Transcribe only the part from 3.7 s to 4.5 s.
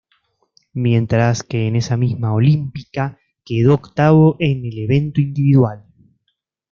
octavo